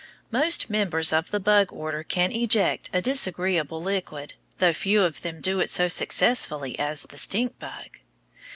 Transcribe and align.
Most 0.31 0.67
members 0.67 1.13
of 1.13 1.29
the 1.29 1.39
bug 1.39 1.71
order 1.71 2.01
can 2.01 2.31
eject 2.31 2.89
a 2.91 3.03
disagreeable 3.03 3.83
liquid, 3.83 4.33
though 4.57 4.73
few 4.73 5.03
of 5.03 5.21
them 5.21 5.41
do 5.41 5.59
it 5.59 5.69
so 5.69 5.87
successfully 5.87 6.73
as 6.79 7.03
the 7.03 7.19
stink 7.19 7.59
bug. 7.59 7.99